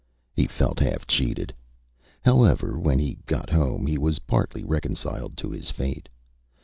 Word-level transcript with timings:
He 0.33 0.47
felt 0.47 0.79
half 0.79 1.05
cheated. 1.05 1.53
However, 2.25 2.79
when 2.79 2.97
he 2.97 3.19
got 3.27 3.51
home 3.51 3.85
he 3.85 3.99
was 3.99 4.17
partly 4.25 4.63
reconciled 4.63 5.37
to 5.37 5.51
his 5.51 5.69
fate. 5.69 6.09